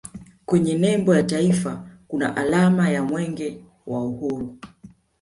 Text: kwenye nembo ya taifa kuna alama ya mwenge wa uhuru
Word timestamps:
kwenye 0.45 0.77
nembo 0.77 1.15
ya 1.15 1.23
taifa 1.23 1.87
kuna 2.07 2.35
alama 2.37 2.89
ya 2.89 3.03
mwenge 3.03 3.63
wa 3.87 4.05
uhuru 4.05 4.57